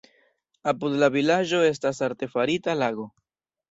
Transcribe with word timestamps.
Apud 0.71 0.95
la 1.03 1.11
vilaĝo 1.17 1.63
estas 1.69 2.03
artefarita 2.11 2.81
lago. 2.85 3.11